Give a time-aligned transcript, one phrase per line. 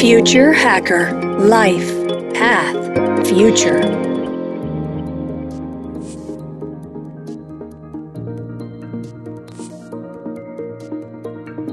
[0.00, 1.92] Future Hacker Life
[2.38, 3.80] Path Future.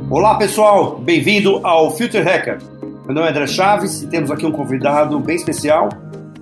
[0.09, 2.57] Olá pessoal, bem-vindo ao Future Hacker.
[3.05, 5.89] Meu nome é André Chaves e temos aqui um convidado bem especial,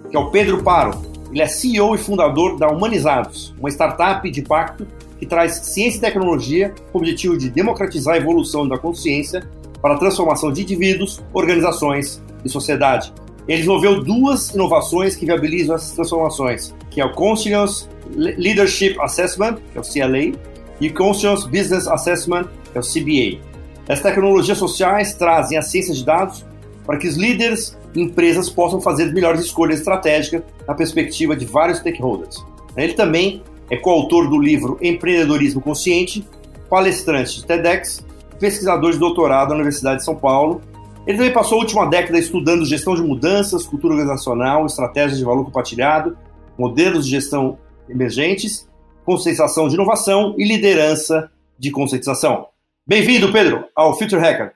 [0.10, 1.02] que é o Pedro Paro.
[1.34, 4.88] Ele é CEO e fundador da Humanizados, uma startup de impacto
[5.20, 9.44] que traz ciência e tecnologia com o objetivo de democratizar a evolução da consciência
[9.84, 13.14] para a transformação de indivíduos, organizações e sociedade.
[13.46, 19.78] Ele desenvolveu duas inovações que viabilizam essas transformações, que é o Conscious Leadership Assessment, que
[19.78, 20.40] é o CLA,
[20.80, 23.44] e Conscious Business Assessment, que é o CBA.
[23.86, 26.46] Essas tecnologias sociais trazem a ciência de dados
[26.86, 31.80] para que os líderes e empresas possam fazer melhores escolhas estratégicas na perspectiva de vários
[31.80, 32.42] stakeholders.
[32.78, 36.26] Ele também é coautor do livro Empreendedorismo Consciente,
[36.70, 38.02] palestrante de TEDx
[38.44, 40.62] pesquisador de doutorado na Universidade de São Paulo.
[41.08, 45.46] Ele também passou a última década estudando gestão de mudanças, cultura organizacional, estratégias de valor
[45.46, 46.18] compartilhado,
[46.60, 48.70] modelos de gestão emergentes,
[49.06, 52.48] conscientização de inovação e liderança de conscientização.
[52.86, 54.54] Bem-vindo, Pedro, ao Future Hacker.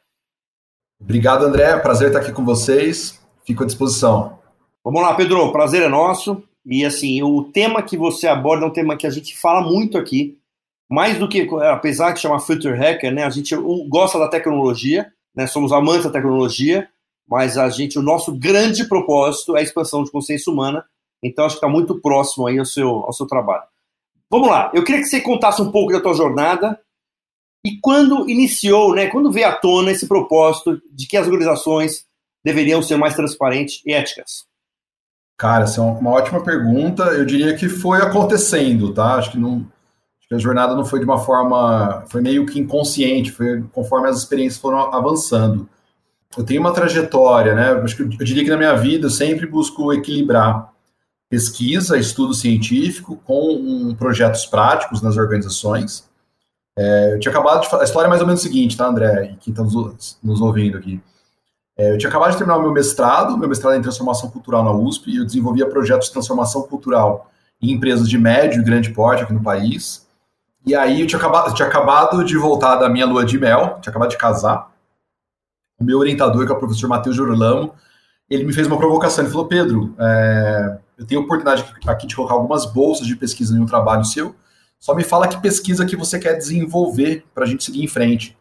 [0.99, 1.77] Obrigado, André.
[1.77, 3.21] Prazer estar aqui com vocês.
[3.45, 4.37] Fico à disposição.
[4.83, 5.49] Vamos lá, Pedro.
[5.53, 6.43] Prazer é nosso.
[6.65, 9.97] E assim, o tema que você aborda é um tema que a gente fala muito
[9.97, 10.37] aqui,
[10.89, 13.55] mais do que, apesar de chamar Future Hacker, né, a gente
[13.89, 16.87] gosta da tecnologia, né, somos amantes da tecnologia,
[17.27, 20.85] mas a gente, o nosso grande propósito é a expansão de consciência humana,
[21.21, 23.63] então acho que está muito próximo aí ao seu, ao seu trabalho.
[24.29, 26.79] Vamos lá, eu queria que você contasse um pouco da tua jornada
[27.65, 32.05] e quando iniciou, né, quando veio à tona esse propósito de que as organizações
[32.43, 34.45] deveriam ser mais transparentes e éticas?
[35.37, 37.03] Cara, essa é uma ótima pergunta.
[37.03, 39.15] Eu diria que foi acontecendo, tá?
[39.15, 39.65] Acho que não,
[40.35, 44.59] a jornada não foi de uma forma, foi meio que inconsciente, foi conforme as experiências
[44.61, 45.67] foram avançando.
[46.37, 47.71] Eu tenho uma trajetória, né?
[47.81, 50.71] Acho que eu, diria que na minha vida eu sempre busco equilibrar
[51.29, 56.07] pesquisa, estudo científico com um, projetos práticos nas organizações.
[56.77, 59.31] É, eu tinha acabado de a história é mais ou menos o seguinte, tá, André,
[59.33, 61.01] e quem está nos, nos, ouvindo aqui.
[61.75, 64.63] É, eu tinha acabado de terminar o meu mestrado, meu mestrado é em transformação cultural
[64.63, 68.91] na USP, e eu desenvolvia projetos de transformação cultural em empresas de médio e grande
[68.91, 70.06] porte aqui no país.
[70.67, 73.89] E aí eu tinha acabado, tinha acabado de voltar da minha lua de mel, tinha
[73.89, 74.69] acabado de casar.
[75.79, 77.73] O meu orientador, que é o professor Matheus Jorlamo,
[78.29, 79.23] ele me fez uma provocação.
[79.23, 83.55] Ele falou: Pedro, é, eu tenho a oportunidade aqui de colocar algumas bolsas de pesquisa
[83.55, 84.35] em um trabalho seu.
[84.77, 88.37] Só me fala que pesquisa que você quer desenvolver para a gente seguir em frente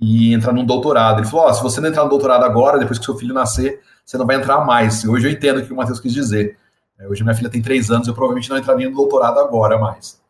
[0.00, 1.18] e entrar num doutorado.
[1.18, 3.80] Ele falou: oh, se você não entrar no doutorado agora, depois que seu filho nascer,
[4.06, 5.04] você não vai entrar mais.
[5.04, 6.56] Hoje eu entendo o que o Matheus quis dizer.
[7.00, 10.20] É, hoje minha filha tem três anos, eu provavelmente não entraria no doutorado agora mais.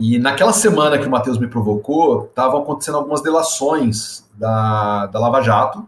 [0.00, 5.42] E naquela semana que o Matheus me provocou, estavam acontecendo algumas delações da, da Lava
[5.42, 5.86] Jato.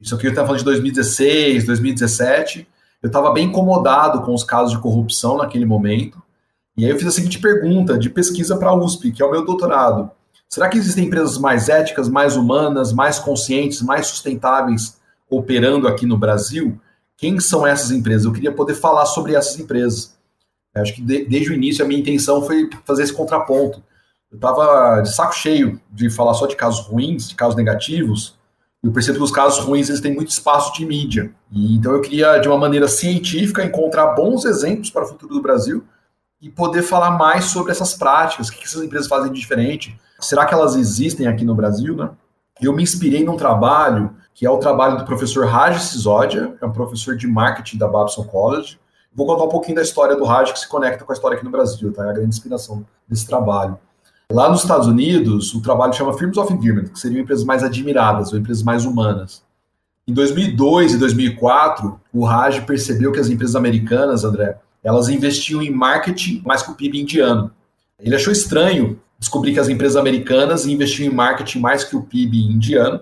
[0.00, 2.68] Isso aqui eu estava falando de 2016, 2017.
[3.02, 6.22] Eu estava bem incomodado com os casos de corrupção naquele momento.
[6.76, 9.30] E aí eu fiz a seguinte pergunta de pesquisa para a USP, que é o
[9.32, 10.12] meu doutorado.
[10.48, 14.96] Será que existem empresas mais éticas, mais humanas, mais conscientes, mais sustentáveis
[15.28, 16.80] operando aqui no Brasil?
[17.16, 18.26] Quem são essas empresas?
[18.26, 20.16] Eu queria poder falar sobre essas empresas.
[20.80, 23.82] Acho que de, desde o início a minha intenção foi fazer esse contraponto.
[24.30, 28.36] Eu estava de saco cheio de falar só de casos ruins, de casos negativos,
[28.82, 31.32] e eu percebo que os casos ruins eles têm muito espaço de mídia.
[31.50, 35.42] E, então eu queria, de uma maneira científica, encontrar bons exemplos para o futuro do
[35.42, 35.84] Brasil
[36.40, 40.46] e poder falar mais sobre essas práticas, o que essas empresas fazem de diferente, será
[40.46, 42.10] que elas existem aqui no Brasil, né?
[42.60, 46.72] Eu me inspirei num trabalho que é o trabalho do professor Raj Sisodia, é um
[46.72, 48.78] professor de marketing da Babson College,
[49.14, 51.44] Vou contar um pouquinho da história do rádio que se conecta com a história aqui
[51.44, 52.06] no Brasil, tá?
[52.06, 53.78] É a grande inspiração desse trabalho.
[54.30, 58.32] Lá nos Estados Unidos, o trabalho chama Firms of Endearment, que seriam empresas mais admiradas,
[58.32, 59.42] ou empresas mais humanas.
[60.06, 65.70] Em 2002 e 2004, o Raj percebeu que as empresas americanas, André, elas investiam em
[65.70, 67.50] marketing mais que o PIB indiano.
[67.98, 72.38] Ele achou estranho descobrir que as empresas americanas investiam em marketing mais que o PIB
[72.38, 73.00] indiano,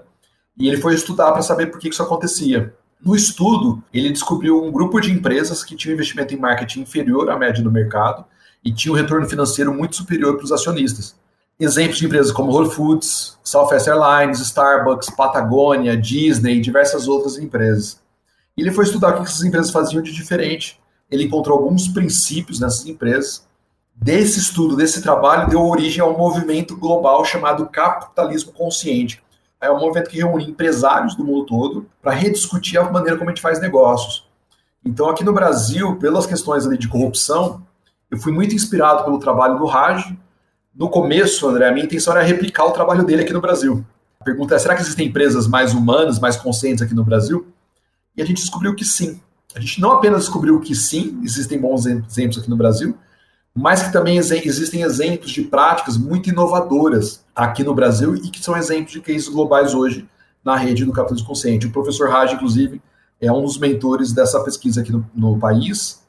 [0.58, 2.74] e ele foi estudar para saber por que isso acontecia.
[3.06, 7.38] No estudo, ele descobriu um grupo de empresas que tinham investimento em marketing inferior à
[7.38, 8.24] média do mercado
[8.64, 11.14] e tinha um retorno financeiro muito superior para os acionistas.
[11.56, 18.00] Exemplos de empresas como Whole Foods, Southwest Airlines, Starbucks, Patagônia, Disney e diversas outras empresas.
[18.56, 20.80] Ele foi estudar o que essas empresas faziam de diferente.
[21.08, 23.46] Ele encontrou alguns princípios nessas empresas.
[23.94, 29.22] Desse estudo, desse trabalho, deu origem a um movimento global chamado capitalismo consciente,
[29.60, 33.32] é um movimento que reúne empresários do mundo todo para rediscutir a maneira como a
[33.32, 34.26] gente faz negócios.
[34.84, 37.62] Então, aqui no Brasil, pelas questões ali de corrupção,
[38.10, 40.14] eu fui muito inspirado pelo trabalho do Raj.
[40.74, 43.84] No começo, André, a minha intenção era replicar o trabalho dele aqui no Brasil.
[44.24, 47.48] pergunta é: será que existem empresas mais humanas, mais conscientes aqui no Brasil?
[48.16, 49.20] E a gente descobriu que sim.
[49.54, 52.96] A gente não apenas descobriu que sim, existem bons exemplos aqui no Brasil,
[53.56, 58.54] mas que também existem exemplos de práticas muito inovadoras aqui no Brasil e que são
[58.54, 60.06] exemplos de cases globais hoje
[60.44, 61.66] na rede do capitalismo consciente.
[61.66, 62.82] O professor Raj, inclusive,
[63.18, 66.02] é um dos mentores dessa pesquisa aqui no, no país.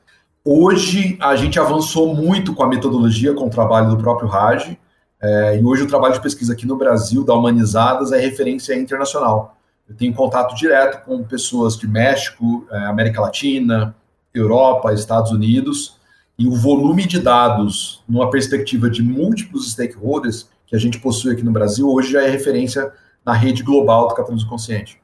[0.43, 4.77] Hoje, a gente avançou muito com a metodologia, com o trabalho do próprio Raj,
[5.21, 9.57] é, e hoje o trabalho de pesquisa aqui no Brasil, da Humanizadas, é referência internacional.
[9.87, 13.95] Eu tenho contato direto com pessoas de México, é, América Latina,
[14.33, 15.96] Europa, Estados Unidos,
[16.37, 21.43] e o volume de dados, numa perspectiva de múltiplos stakeholders que a gente possui aqui
[21.43, 22.91] no Brasil, hoje já é referência
[23.25, 24.99] na rede global do capitalismo consciente.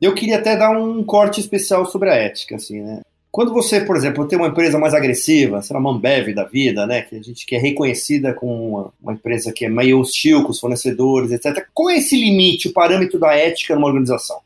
[0.00, 3.00] Eu queria até dar um corte especial sobre a ética, assim, né?
[3.30, 6.86] Quando você, por exemplo, tem uma empresa mais agressiva, sei lá, uma Ambev da vida,
[6.86, 10.42] né, que a gente que é reconhecida como uma, uma, empresa que é meio hostil
[10.42, 11.66] com os fornecedores, etc.
[11.72, 14.36] Qual é esse limite, o parâmetro da ética numa organização?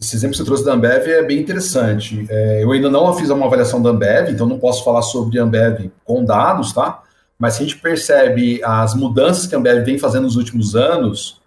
[0.00, 2.26] Esse exemplo que você trouxe da Ambev é bem interessante.
[2.30, 5.42] É, eu ainda não fiz uma avaliação da Ambev, então não posso falar sobre a
[5.42, 7.02] Ambev com dados, tá?
[7.38, 11.40] Mas se a gente percebe as mudanças que a Ambev vem fazendo nos últimos anos,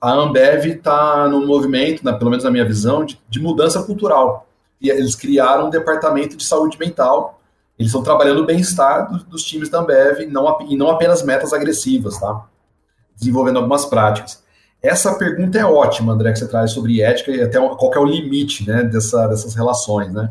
[0.00, 4.48] a Ambev está no movimento, né, pelo menos na minha visão, de, de mudança cultural
[4.80, 7.40] e eles criaram um departamento de saúde mental.
[7.78, 11.52] Eles estão trabalhando o bem-estar dos, dos, times da Ambev não, e não apenas metas
[11.52, 12.46] agressivas, tá?
[13.14, 14.42] Desenvolvendo algumas práticas.
[14.82, 18.04] Essa pergunta é ótima, André, que você traz sobre ética e até qual é o
[18.04, 20.30] limite né, dessa, dessas relações, né?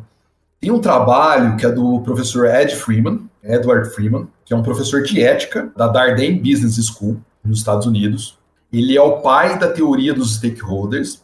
[0.59, 5.01] Tem um trabalho que é do professor Ed Freeman, Edward Freeman, que é um professor
[5.03, 8.37] de ética da Darden Business School, nos Estados Unidos.
[8.73, 11.21] Ele é o pai da teoria dos stakeholders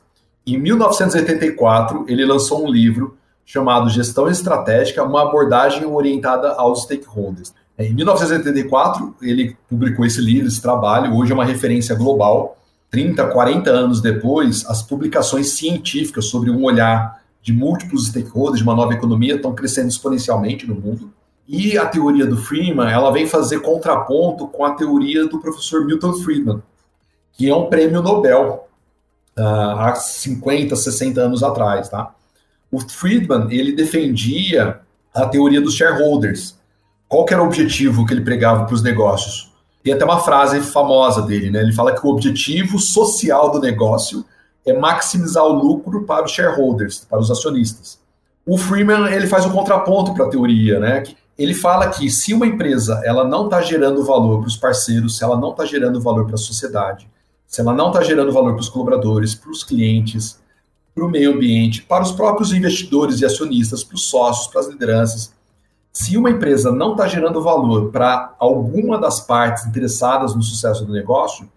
[0.47, 7.51] em 1984, ele lançou um livro chamado Gestão Estratégica, uma abordagem orientada aos stakeholders.
[7.77, 12.57] Em 1984, ele publicou esse livro, esse trabalho, hoje é uma referência global.
[12.95, 18.73] 30, 40 anos depois, as publicações científicas sobre um olhar de múltiplos stakeholders de uma
[18.73, 21.11] nova economia estão crescendo exponencialmente no mundo.
[21.45, 26.13] E a teoria do Friedman, ela vem fazer contraponto com a teoria do professor Milton
[26.13, 26.63] Friedman,
[27.33, 28.65] que é um prêmio Nobel
[29.37, 32.15] uh, há 50, 60 anos atrás, tá?
[32.71, 34.79] O Friedman, ele defendia
[35.13, 36.57] a teoria dos shareholders.
[37.09, 39.53] Qual era o objetivo que ele pregava para os negócios?
[39.85, 41.61] Tem até uma frase famosa dele, né?
[41.61, 44.25] Ele fala que o objetivo social do negócio
[44.65, 47.99] é maximizar o lucro para os shareholders, para os acionistas.
[48.43, 51.03] O Freeman ele faz um contraponto para a teoria, né?
[51.37, 55.23] Ele fala que se uma empresa ela não está gerando valor para os parceiros, se
[55.23, 57.07] ela não está gerando valor para a sociedade,
[57.45, 60.39] se ela não está gerando valor para os colaboradores, para os clientes,
[60.95, 64.67] para o meio ambiente, para os próprios investidores e acionistas, para os sócios, para as
[64.67, 65.31] lideranças,
[65.95, 70.91] se uma empresa não está gerando valor para alguma das partes interessadas no sucesso do
[70.91, 71.49] negócio,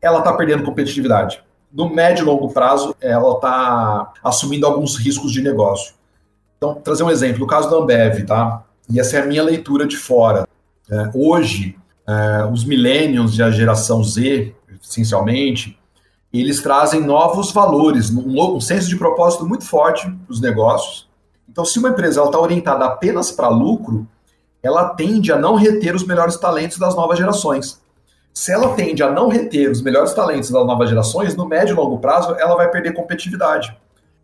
[0.00, 1.42] ela está perdendo competitividade.
[1.72, 5.94] No médio e longo prazo, ela está assumindo alguns riscos de negócio.
[6.56, 8.62] Então, trazer um exemplo, o caso da Ambev, tá?
[8.88, 10.46] E essa é a minha leitura de fora.
[10.88, 11.76] É, hoje,
[12.06, 15.76] é, os millennials e a geração Z, essencialmente,
[16.32, 21.09] eles trazem novos valores, um, um senso de propósito muito forte para os negócios.
[21.50, 24.06] Então, se uma empresa está orientada apenas para lucro,
[24.62, 27.80] ela tende a não reter os melhores talentos das novas gerações.
[28.32, 31.76] Se ela tende a não reter os melhores talentos das novas gerações, no médio e
[31.76, 33.76] longo prazo, ela vai perder competitividade.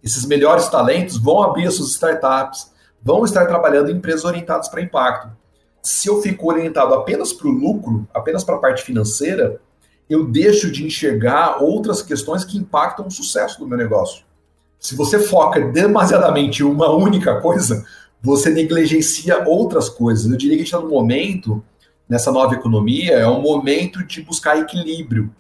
[0.05, 2.71] Esses melhores talentos vão abrir as suas startups,
[3.03, 5.29] vão estar trabalhando em empresas orientadas para impacto.
[5.83, 9.61] Se eu fico orientado apenas para o lucro, apenas para a parte financeira,
[10.09, 14.26] eu deixo de enxergar outras questões que impactam o sucesso do meu negócio.
[14.79, 17.85] Se você foca demasiadamente em uma única coisa,
[18.23, 20.31] você negligencia outras coisas.
[20.31, 21.63] Eu diria que a gente está no momento,
[22.09, 25.31] nessa nova economia, é um momento de buscar equilíbrio.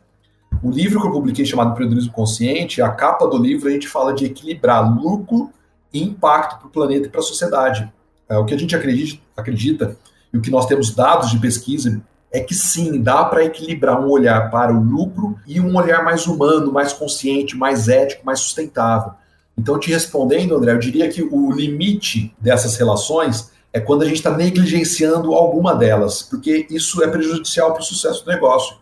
[0.62, 4.14] O livro que eu publiquei chamado Empreendedorismo Consciente, a capa do livro a gente fala
[4.14, 5.50] de equilibrar lucro
[5.92, 7.92] e impacto para o planeta e para a sociedade.
[8.28, 9.96] É, o que a gente acredita, acredita
[10.32, 12.00] e o que nós temos dados de pesquisa
[12.32, 16.26] é que sim, dá para equilibrar um olhar para o lucro e um olhar mais
[16.26, 19.12] humano, mais consciente, mais ético, mais sustentável.
[19.58, 24.16] Então, te respondendo, André, eu diria que o limite dessas relações é quando a gente
[24.16, 28.76] está negligenciando alguma delas, porque isso é prejudicial para o sucesso do negócio.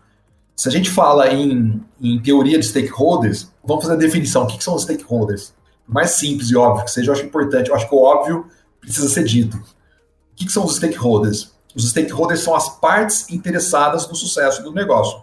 [0.57, 4.45] Se a gente fala em, em teoria de stakeholders, vamos fazer a definição.
[4.45, 5.53] O que, que são os stakeholders?
[5.87, 7.71] mais simples e óbvio que seja, eu acho importante.
[7.71, 8.47] Eu acho que o óbvio
[8.81, 9.57] precisa ser dito.
[9.57, 11.53] O que, que são os stakeholders?
[11.75, 15.23] Os stakeholders são as partes interessadas no sucesso do negócio.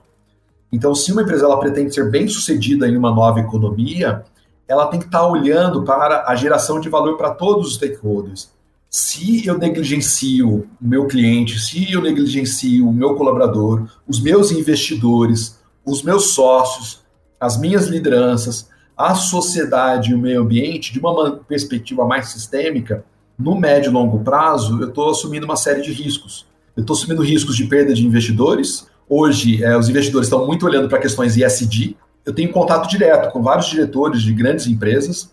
[0.72, 4.24] Então, se uma empresa ela pretende ser bem sucedida em uma nova economia,
[4.72, 8.50] ela tem que estar olhando para a geração de valor para todos os stakeholders.
[8.90, 15.60] Se eu negligencio o meu cliente, se eu negligencio o meu colaborador, os meus investidores,
[15.86, 17.02] os meus sócios,
[17.38, 23.04] as minhas lideranças, a sociedade e o meio ambiente de uma perspectiva mais sistêmica,
[23.38, 26.46] no médio e longo prazo, eu estou assumindo uma série de riscos.
[26.78, 28.88] Eu estou assumindo riscos de perda de investidores.
[29.10, 31.98] Hoje, é, os investidores estão muito olhando para questões ISD.
[32.26, 35.32] Eu tenho contato direto com vários diretores de grandes empresas.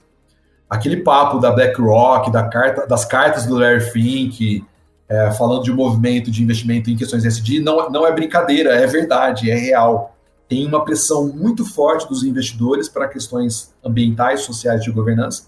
[0.68, 4.64] Aquele papo da BlackRock, da carta, das cartas do Larry Fink,
[5.08, 9.50] é, falando de movimento de investimento em questões ISD, não, não é brincadeira, é verdade,
[9.50, 10.14] é real
[10.48, 15.44] tem uma pressão muito forte dos investidores para questões ambientais, sociais de governança.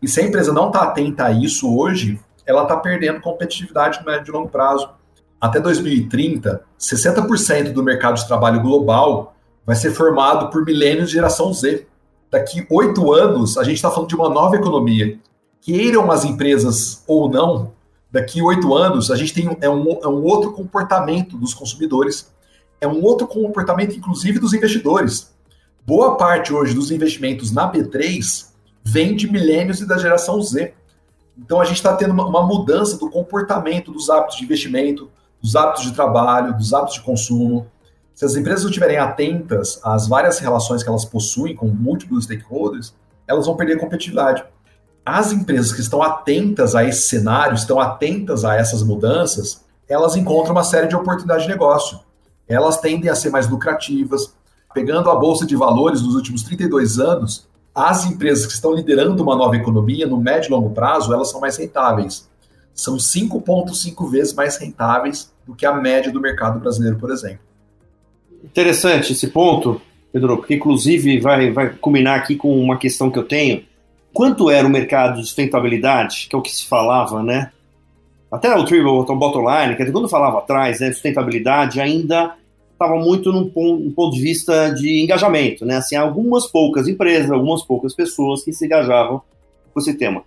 [0.00, 4.06] E se a empresa não está atenta a isso hoje, ela está perdendo competitividade no
[4.06, 4.88] médio e longo prazo.
[5.40, 9.34] Até 2030, 60% do mercado de trabalho global
[9.66, 11.86] vai ser formado por milênios de geração Z.
[12.30, 15.18] Daqui oito anos, a gente está falando de uma nova economia.
[15.60, 17.72] Queiram as empresas ou não,
[18.10, 22.34] daqui oito anos, a gente tem é um, é um outro comportamento dos consumidores
[22.80, 25.34] é um outro comportamento, inclusive, dos investidores.
[25.84, 28.46] Boa parte hoje dos investimentos na B3
[28.84, 30.74] vem de milênios e da geração Z.
[31.38, 35.54] Então a gente está tendo uma, uma, mudança do comportamento dos hábitos de investimento, dos
[35.54, 37.66] hábitos de trabalho, dos hábitos de consumo.
[38.16, 42.92] Se as empresas não estiverem atentas às várias relações que elas possuem com múltiplos stakeholders,
[43.28, 44.44] elas vão perder competitividade.
[45.04, 50.50] As empresas que estão atentas a esse cenário, estão atentas a essas mudanças, elas encontram
[50.50, 52.00] uma série de oportunidades de negócio
[52.48, 54.34] elas tendem a ser mais lucrativas.
[54.72, 59.36] Pegando a bolsa de valores nos últimos 32 anos, as empresas que estão liderando uma
[59.36, 62.28] nova economia no médio e longo prazo, elas são mais rentáveis.
[62.74, 67.40] São 5,5 vezes mais rentáveis do que a média do mercado brasileiro, por exemplo.
[68.46, 69.80] Interessante esse ponto,
[70.12, 73.62] Pedro, porque inclusive vai, vai culminar aqui com uma questão que eu tenho.
[74.12, 77.50] Quanto era o mercado de sustentabilidade, que é o que se falava, né?
[78.30, 82.34] até o triple bottom line, dizer, quando falava atrás, né, sustentabilidade ainda
[82.72, 85.76] estava muito num ponto, num ponto, de vista de engajamento, né?
[85.76, 89.22] Assim, algumas poucas empresas, algumas poucas pessoas que se engajavam
[89.72, 90.22] com esse tema.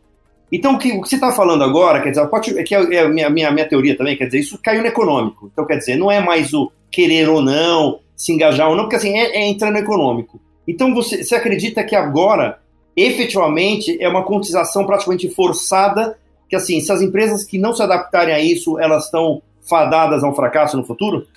[0.51, 2.95] Então, o que, o que você está falando agora, quer dizer, pode, é que é,
[2.95, 5.47] é a minha, minha, minha teoria também, quer dizer, isso caiu no econômico.
[5.53, 8.97] Então, quer dizer, não é mais o querer ou não, se engajar ou não, porque
[8.97, 10.41] assim, é, é entrar no econômico.
[10.67, 12.59] Então, você, você acredita que agora,
[12.95, 16.17] efetivamente, é uma quantização praticamente forçada
[16.49, 20.35] que assim, se as empresas que não se adaptarem a isso, elas estão fadadas ao
[20.35, 21.27] fracasso no futuro?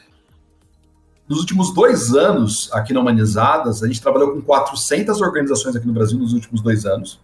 [1.28, 5.92] Nos últimos dois anos, aqui na Humanizadas, a gente trabalhou com 400 organizações aqui no
[5.92, 7.20] Brasil nos últimos dois anos.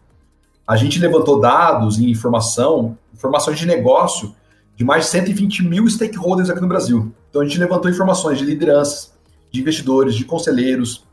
[0.66, 4.34] A gente levantou dados e informação, informações de negócio
[4.76, 7.12] de mais de 120 mil stakeholders aqui no Brasil.
[7.30, 9.12] Então a gente levantou informações de lideranças,
[9.50, 11.06] de investidores, de conselheiros,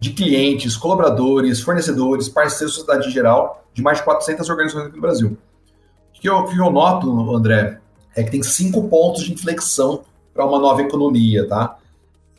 [0.00, 4.96] de clientes, colaboradores, fornecedores, parceiros da sociedade em geral, de mais de 400 organizações aqui
[4.96, 5.38] no Brasil
[6.22, 7.80] que eu, que eu noto, André,
[8.14, 11.76] é que tem cinco pontos de inflexão para uma nova economia, tá?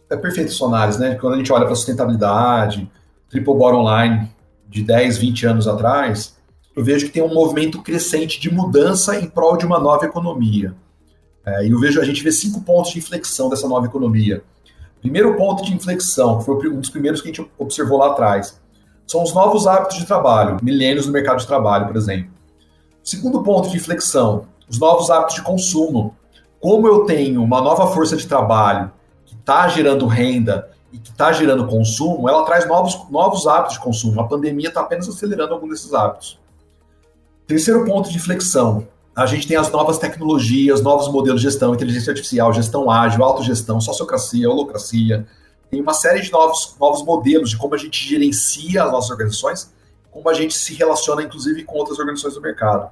[0.10, 1.16] É perfeito, Sonares, né?
[1.16, 2.90] Quando a gente olha para sustentabilidade,
[3.30, 4.32] triple bottom line
[4.70, 6.38] de 10, 20 anos atrás,
[6.74, 10.74] eu vejo que tem um movimento crescente de mudança em prol de uma nova economia.
[11.46, 14.42] É, e eu vejo, a gente vê cinco pontos de inflexão dessa nova economia.
[15.04, 18.58] Primeiro ponto de inflexão, que foi um dos primeiros que a gente observou lá atrás,
[19.06, 22.32] são os novos hábitos de trabalho, milênios no mercado de trabalho, por exemplo.
[23.04, 26.16] Segundo ponto de inflexão, os novos hábitos de consumo.
[26.58, 28.94] Como eu tenho uma nova força de trabalho
[29.26, 33.84] que está gerando renda e que está gerando consumo, ela traz novos, novos hábitos de
[33.84, 34.22] consumo.
[34.22, 36.40] A pandemia está apenas acelerando algum desses hábitos.
[37.46, 38.88] Terceiro ponto de inflexão.
[39.16, 43.80] A gente tem as novas tecnologias, novos modelos de gestão, inteligência artificial, gestão ágil, autogestão,
[43.80, 45.28] sociocracia, holocracia.
[45.70, 49.72] Tem uma série de novos, novos modelos de como a gente gerencia as nossas organizações
[50.14, 52.92] como a gente se relaciona, inclusive, com outras organizações do mercado.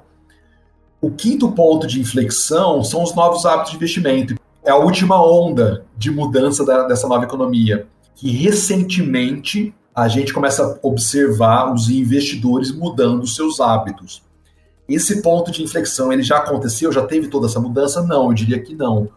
[0.99, 4.35] O quinto ponto de inflexão são os novos hábitos de investimento.
[4.63, 10.63] É a última onda de mudança da, dessa nova economia, que recentemente a gente começa
[10.63, 14.23] a observar os investidores mudando seus hábitos.
[14.93, 16.91] Esse ponto de inflexão, ele já aconteceu?
[16.91, 18.01] Já teve toda essa mudança?
[18.01, 19.07] Não, eu diria que não.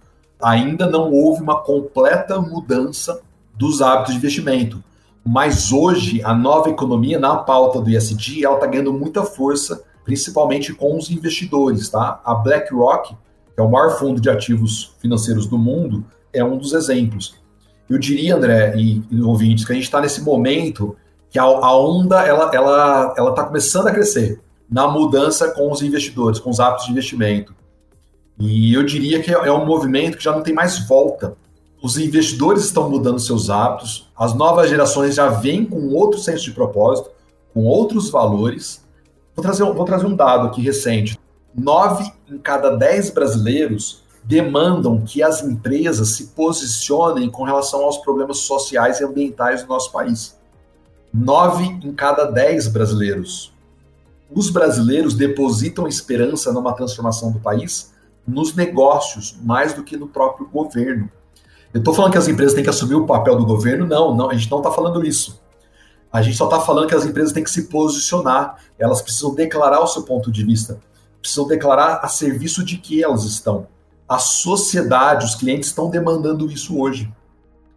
[0.41, 3.21] Ainda não houve uma completa mudança
[3.57, 4.83] dos hábitos de investimento.
[5.27, 10.73] Mas hoje, a nova economia, na pauta do ISD, ela está ganhando muita força, principalmente
[10.73, 11.89] com os investidores.
[11.89, 12.21] Tá?
[12.25, 13.17] A BlackRock,
[13.55, 17.35] que é o maior fundo de ativos financeiros do mundo, é um dos exemplos.
[17.91, 20.97] Eu diria, André e, ouvintes, que a gente está nesse momento
[21.31, 25.71] que a, a onda ela está ela, ela tá começando a crescer na mudança com
[25.71, 27.55] os investidores, com os hábitos de investimento.
[28.39, 31.37] E eu diria que é um movimento que já não tem mais volta
[31.85, 36.53] os investidores estão mudando seus hábitos, as novas gerações já vêm com outro senso de
[36.53, 37.11] propósito,
[37.53, 38.83] com outros valores.
[39.37, 41.19] Vou trazer, vou trazer um dado aqui recente:
[41.55, 48.39] nove em cada dez brasileiros demandam que as empresas se posicionem com relação aos problemas
[48.39, 50.39] sociais e ambientais do nosso país.
[51.13, 53.53] nove em cada dez brasileiros.
[54.35, 57.93] Os brasileiros depositam esperança numa transformação do país
[58.27, 61.09] nos negócios, mais do que no próprio governo.
[61.73, 63.87] Eu estou falando que as empresas têm que assumir o papel do governo?
[63.87, 65.41] Não, não a gente não está falando isso.
[66.13, 69.81] A gente só está falando que as empresas têm que se posicionar, elas precisam declarar
[69.81, 70.79] o seu ponto de vista,
[71.21, 73.67] precisam declarar a serviço de que elas estão.
[74.09, 77.13] A sociedade, os clientes estão demandando isso hoje.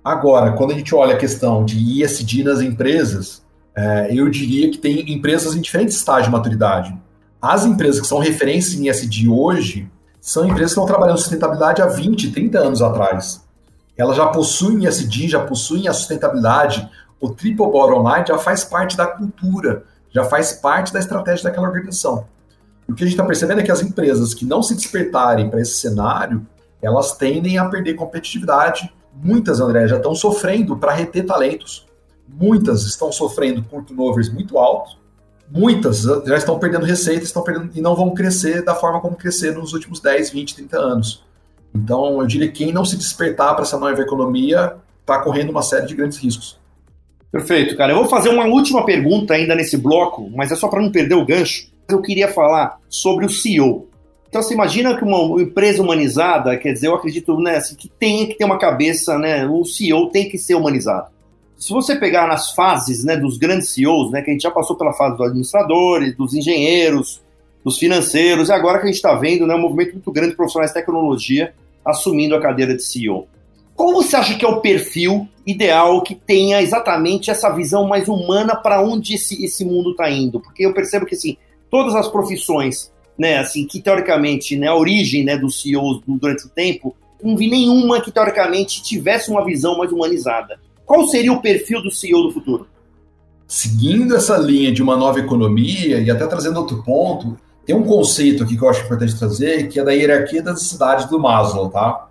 [0.04, 3.44] Agora, quando a gente olha a questão de ISD nas empresas,
[3.78, 6.98] é, eu diria que tem empresas em diferentes estágios de maturidade.
[7.40, 9.88] As empresas que são referências em ISD hoje
[10.20, 13.46] são empresas que estão trabalhando sustentabilidade há 20, 30 anos atrás.
[13.96, 16.90] Elas já possuem ISD, já possuem a sustentabilidade,
[17.22, 21.68] o triple bottom line já faz parte da cultura, já faz parte da estratégia daquela
[21.68, 22.26] organização.
[22.90, 25.62] O que a gente está percebendo é que as empresas que não se despertarem para
[25.62, 26.46] esse cenário,
[26.82, 28.92] elas tendem a perder competitividade.
[29.14, 31.87] Muitas, André, já estão sofrendo para reter talentos.
[32.28, 34.98] Muitas estão sofrendo com turnovers muito altos.
[35.50, 39.62] Muitas já estão perdendo receita estão perdendo, e não vão crescer da forma como cresceram
[39.62, 41.24] nos últimos 10, 20, 30 anos.
[41.74, 45.62] Então, eu diria que quem não se despertar para essa nova economia está correndo uma
[45.62, 46.60] série de grandes riscos.
[47.32, 47.94] Perfeito, cara.
[47.94, 51.16] Eu vou fazer uma última pergunta ainda nesse bloco, mas é só para não perder
[51.16, 51.70] o gancho.
[51.88, 53.88] Eu queria falar sobre o CEO.
[54.28, 58.28] Então você imagina que uma empresa humanizada, quer dizer, eu acredito né, assim, que tem
[58.28, 59.46] que ter uma cabeça, né?
[59.48, 61.08] O CEO tem que ser humanizado.
[61.58, 64.76] Se você pegar nas fases né, dos grandes CEOs, né, que a gente já passou
[64.76, 67.20] pela fase dos administradores, dos engenheiros,
[67.66, 70.38] dos financeiros, e agora que a gente está vendo né, um movimento muito grande de
[70.38, 73.28] profissionais de tecnologia assumindo a cadeira de CEO.
[73.76, 78.56] Como você acha que é o perfil ideal que tenha exatamente essa visão mais humana
[78.56, 80.40] para onde esse, esse mundo está indo?
[80.40, 81.38] Porque eu percebo que assim,
[81.72, 86.50] todas as profissões, né, assim, que teoricamente, né, a origem, né, dos CEOs durante o
[86.50, 90.60] tempo, não vi nenhuma que teoricamente tivesse uma visão mais humanizada.
[90.88, 92.68] Qual seria o perfil do CEO do futuro?
[93.46, 98.44] Seguindo essa linha de uma nova economia e até trazendo outro ponto, tem um conceito
[98.44, 102.08] aqui que eu acho importante trazer, que é da hierarquia das necessidades do Maslow, tá?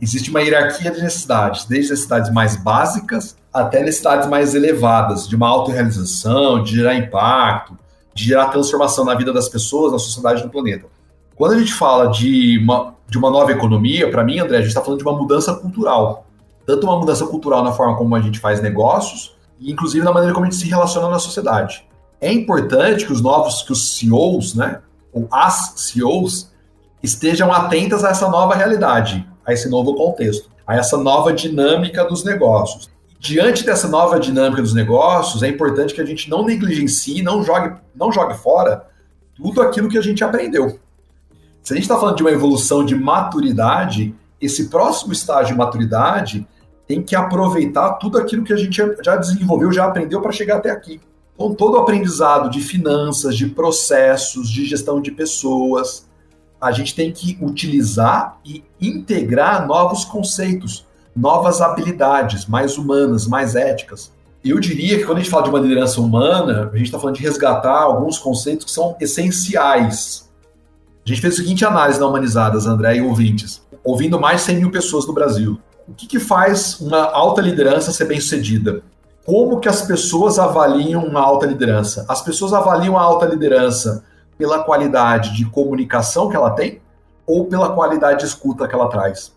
[0.00, 5.48] existe uma hierarquia de necessidades, desde necessidades mais básicas até necessidades mais elevadas, de uma
[5.48, 7.76] autorrealização, de gerar impacto,
[8.14, 10.86] de gerar transformação na vida das pessoas, na sociedade do planeta.
[11.34, 14.68] Quando a gente fala de uma, de uma nova economia, para mim, André, a gente
[14.68, 16.25] está falando de uma mudança cultural.
[16.66, 20.34] Tanto uma mudança cultural na forma como a gente faz negócios, e inclusive na maneira
[20.34, 21.86] como a gente se relaciona na sociedade.
[22.20, 24.80] É importante que os novos, que os CEOs, né,
[25.12, 26.50] ou as CEOs,
[27.02, 32.24] estejam atentas a essa nova realidade a esse novo contexto, a essa nova dinâmica dos
[32.24, 32.90] negócios.
[33.18, 37.74] Diante dessa nova dinâmica dos negócios, é importante que a gente não negligencie, não jogue,
[37.94, 38.86] não jogue fora
[39.36, 40.80] tudo aquilo que a gente aprendeu.
[41.62, 46.46] Se a gente está falando de uma evolução de maturidade, esse próximo estágio de maturidade
[46.86, 50.70] tem que aproveitar tudo aquilo que a gente já desenvolveu, já aprendeu para chegar até
[50.70, 51.00] aqui.
[51.34, 56.06] Então, todo o aprendizado de finanças, de processos, de gestão de pessoas,
[56.60, 64.12] a gente tem que utilizar e integrar novos conceitos, novas habilidades mais humanas, mais éticas.
[64.42, 67.16] Eu diria que quando a gente fala de uma liderança humana, a gente está falando
[67.16, 70.30] de resgatar alguns conceitos que são essenciais.
[71.04, 74.56] A gente fez a seguinte análise na Humanizadas, André e ouvintes, ouvindo mais de 100
[74.56, 75.58] mil pessoas no Brasil.
[75.88, 78.82] O que, que faz uma alta liderança ser bem sucedida?
[79.24, 82.04] Como que as pessoas avaliam uma alta liderança?
[82.08, 84.04] As pessoas avaliam a alta liderança
[84.36, 86.80] pela qualidade de comunicação que ela tem
[87.24, 89.32] ou pela qualidade de escuta que ela traz.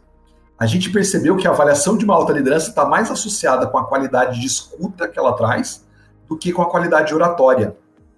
[0.57, 3.85] A gente percebeu que a avaliação de uma alta liderança está mais associada com a
[3.85, 5.85] qualidade de escuta que ela traz
[6.27, 7.75] do que com a qualidade de oratória.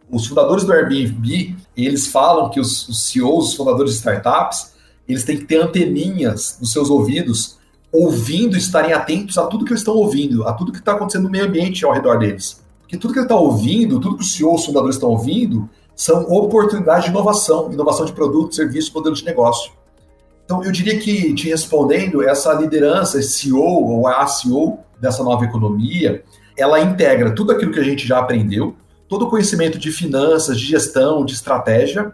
[0.10, 4.74] Os fundadores do Airbnb, eles falam que os, os CEOs, os fundadores de startups,
[5.08, 7.61] eles têm que ter anteninhas nos seus ouvidos,
[7.92, 11.30] ouvindo, estarem atentos a tudo que eles estão ouvindo, a tudo que está acontecendo no
[11.30, 12.64] meio ambiente ao redor deles.
[12.80, 16.24] Porque tudo que ele está ouvindo, tudo que os CEOs, os fundadores estão ouvindo, são
[16.24, 19.72] oportunidades de inovação, inovação de produto, serviço, modelo de negócio.
[20.46, 25.46] Então, eu diria que, te respondendo, essa liderança, esse CEO ou a CEO dessa nova
[25.46, 26.24] economia,
[26.58, 28.76] ela integra tudo aquilo que a gente já aprendeu,
[29.08, 32.14] todo o conhecimento de finanças, de gestão, de estratégia,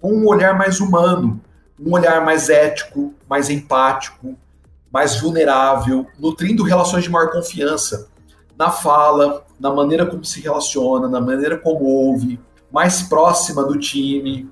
[0.00, 1.40] com um olhar mais humano,
[1.78, 4.36] um olhar mais ético, mais empático,
[4.92, 8.08] mais vulnerável, nutrindo relações de maior confiança
[8.58, 12.40] na fala, na maneira como se relaciona, na maneira como ouve,
[12.72, 14.50] mais próxima do time,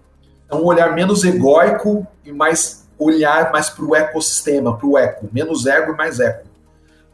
[0.50, 5.28] é um olhar menos egóico e mais olhar mais para o ecossistema, para o eco,
[5.32, 6.46] menos ego e mais eco.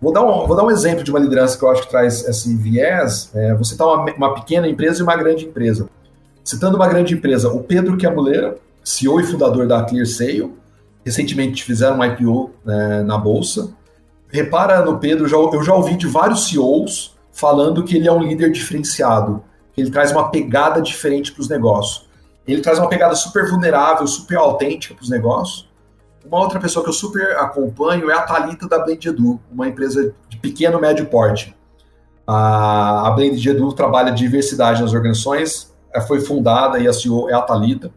[0.01, 2.27] Vou dar, um, vou dar um exemplo de uma liderança que eu acho que traz
[2.27, 3.31] esse viés.
[3.35, 5.89] É, você está uma, uma pequena empresa e uma grande empresa.
[6.43, 10.53] Citando uma grande empresa, o Pedro Quiamuleira, CEO e fundador da ClearSale,
[11.11, 13.75] recentemente fizeram um IPO é, na bolsa.
[14.29, 18.23] Repara no Pedro, já, eu já ouvi de vários CEOs falando que ele é um
[18.23, 19.43] líder diferenciado,
[19.73, 22.09] que ele traz uma pegada diferente para os negócios.
[22.47, 25.69] Ele traz uma pegada super vulnerável, super autêntica para os negócios.
[26.25, 30.15] Uma outra pessoa que eu super acompanho é a Talita da Blend Edu, uma empresa
[30.29, 31.55] de pequeno médio porte.
[32.27, 37.35] A, a Blend Edu trabalha diversidade nas organizações, é, foi fundada e a CEO é
[37.35, 37.91] a Talita.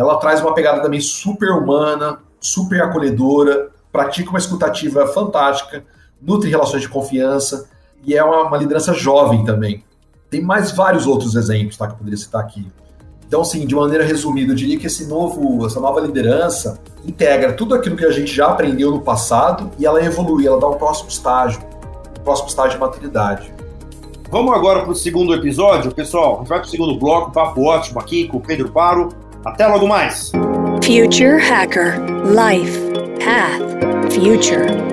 [0.00, 5.84] Ela traz uma pegada também super humana, super acolhedora, pratica uma escutativa fantástica,
[6.20, 7.68] nutre relações de confiança
[8.04, 9.84] e é uma, uma liderança jovem também.
[10.30, 12.66] Tem mais vários outros exemplos tá, que eu poderia citar aqui.
[13.26, 17.74] Então, assim, de maneira resumida, eu diria que esse novo, essa nova liderança integra tudo
[17.74, 21.08] aquilo que a gente já aprendeu no passado e ela evolui, ela dá um próximo
[21.08, 21.60] estágio,
[22.18, 23.52] um próximo estágio de maturidade.
[24.30, 26.34] Vamos agora para o segundo episódio, pessoal.
[26.34, 29.08] A gente vai para o segundo bloco, papo ótimo aqui com o Pedro Paro.
[29.44, 30.32] Até logo mais!
[30.82, 31.98] Future Hacker.
[32.24, 32.78] Life.
[33.20, 34.12] Path.
[34.12, 34.89] Future